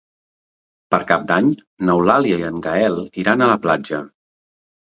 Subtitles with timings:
[0.95, 1.51] Per Cap d'Any
[1.89, 4.05] n'Eulàlia i en Gaël iran a la platja.